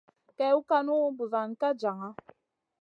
[0.37, 2.09] Kèwn kànu, buzuwan ka jaŋa.